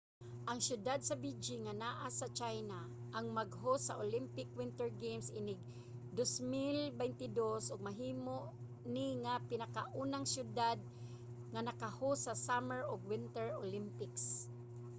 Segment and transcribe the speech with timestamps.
[0.49, 2.79] ang siyudad sa beijing nga naa sa china
[3.17, 5.59] ang mag-host sa olympic winter games inig
[6.17, 8.37] 2022 ug mahimo
[8.93, 10.77] ni nga pinakaunang siyudad
[11.53, 14.23] nga nakahost sa summer ug winter olympics